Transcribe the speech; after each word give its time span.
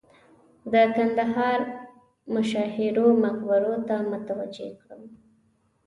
د 0.71 0.73
کندهار 0.95 1.59
مشاهیرو 2.33 3.07
مقبرو 3.23 3.75
ته 3.87 3.95
متوجه 4.11 4.69
کړم. 4.81 5.03